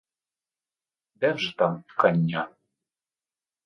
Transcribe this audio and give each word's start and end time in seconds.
Де 1.15 1.33
вже 1.33 1.57
там 1.57 1.83
ткання? 1.87 2.49